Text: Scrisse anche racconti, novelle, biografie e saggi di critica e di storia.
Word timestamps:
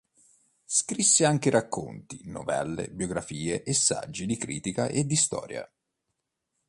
Scrisse 0.65 1.25
anche 1.25 1.51
racconti, 1.51 2.21
novelle, 2.25 2.89
biografie 2.89 3.61
e 3.61 3.75
saggi 3.75 4.25
di 4.25 4.35
critica 4.35 4.87
e 4.87 5.05
di 5.05 5.15
storia. 5.15 5.71